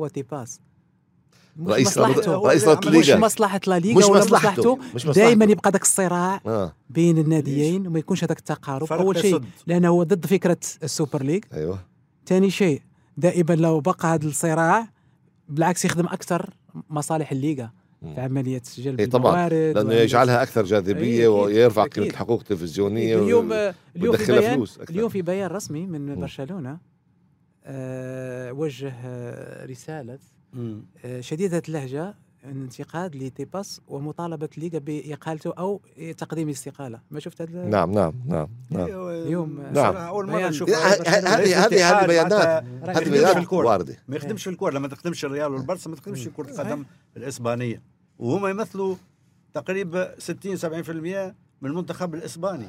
[0.00, 0.60] هو تيباس.
[1.56, 3.16] مش رئيس رئيس اللي رابطه عمل مش الليغا.
[3.18, 4.78] مصلحة لا ليغا مش ولا مصلحته.
[4.94, 5.12] مصلحته.
[5.12, 6.72] دائما يبقى ذاك الصراع آه.
[6.90, 8.92] بين الناديين وما يكونش هذاك التقارب.
[8.92, 9.40] أول شيء.
[9.66, 11.78] لأنه هو ضد فكرة السوبر ليج أيوه.
[12.26, 12.82] ثاني شيء
[13.16, 14.88] دائما لو بقى هذا الصراع
[15.48, 16.50] بالعكس يخدم أكثر
[16.90, 17.70] مصالح الليغا.
[18.14, 21.94] في عملية جلب إيه طبعاً، الموارد لأنه يجعلها أكثر جاذبية أكيد، ويرفع أكيد.
[21.94, 24.94] قيمه الحقوق التلفزيونيه اليوم و- اليوم في ويدخلها بيان فلوس أكثر.
[24.94, 26.20] اليوم في بيان رسمي من مم.
[26.20, 26.78] برشلونة
[27.64, 30.18] آه وجه آه رسالة
[30.52, 30.82] مم.
[31.04, 32.14] آه شديدة اللهجه
[32.48, 35.80] انتقاد لتيباس ومطالبة الليغا بإقالته أو
[36.18, 38.88] تقديم استقاله ما شفت هذا؟ نعم نعم نعم نعم.
[39.08, 39.96] اليوم نعم.
[39.96, 40.48] أول مرة.
[40.48, 42.64] نشوف هذه هذه هذه بيانات
[42.96, 43.52] هذه بيانات.
[43.52, 43.96] واردة.
[44.08, 46.50] ما يخدمش في الكوره لما تخدمش الريال والبرسا ما تخدمش في كره.
[46.50, 46.84] القدم
[47.16, 47.82] الإسبانية.
[48.18, 48.96] وهما يمثلوا
[49.54, 52.66] تقريبا 60 70% من المنتخب الإسباني.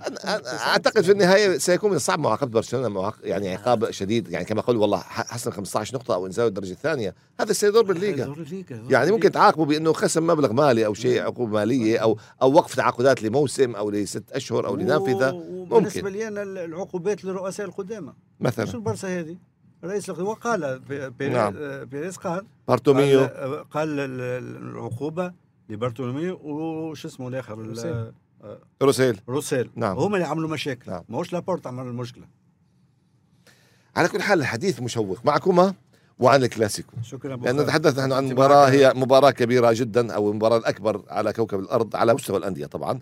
[0.47, 4.30] أعتقد في النهاية سيكون من الصعب معاقبه برشلونة معاق- يعني عقاب شديد.
[4.30, 7.15] يعني كما قال والله حسن 15 نقطة أو انزال الدرجة الثانية.
[7.39, 8.36] هذا سيضر بالليغا.
[8.89, 9.32] يعني ممكن.
[9.32, 13.89] تعاقبه بأنه خصم مبلغ مالي أو شيء عقوبة مالية أو أو وقف تعاقدات لموسم أو
[13.89, 15.32] لست أشهر أو لنافذة.
[15.34, 18.08] و- وبالنسبه لي أنا العقوبات للرؤساء القدامى.
[18.12, 19.38] شو مثلا البرسا هذه؟
[19.84, 21.54] رئيس وقال بي- بيريز نعم.
[21.86, 22.45] بيريز قال.
[22.67, 23.19] بارتوميو.
[23.19, 25.34] قال, قال ال- ال- العقوبة
[25.70, 28.58] لبارتوميو وش اسمه الآخر؟ ال- روسيل.
[28.82, 29.97] روسيل روسيل نعم.
[29.97, 31.04] هم اللي عملوا مشاكل نعم.
[31.10, 32.23] ماهوش لابورتا عمل المشكلة
[33.95, 35.73] على كل حال الحديث مشوق معكما
[36.19, 37.62] وعن الكلاسيكو شكرا لأن خالد.
[37.62, 42.13] نتحدث نحن عن معك- هي مباراة كبيرة جدا أو المباراة الأكبر على كوكب الأرض على
[42.13, 42.99] مستوى الأندية طبعا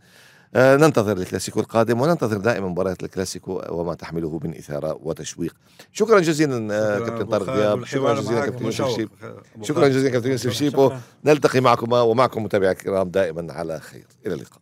[0.56, 5.56] آه، ننتظر الكلاسيكو القادم وننتظر دائما مباريات الكلاسيكو وما تحمله من إثارة وتشويق
[5.93, 8.88] شكرا جزيلا آه، كابتن طارق دياب شكرا جزيلا كابتن يوسف.
[8.96, 9.10] شيبو
[9.62, 9.88] شكرا.
[9.88, 10.52] جزيلا كابتن يوسف.
[10.52, 10.91] شيبو
[11.26, 14.60] نلتقي معكما ومعكم متابعي الكرام دائما على خير إلى اللقاء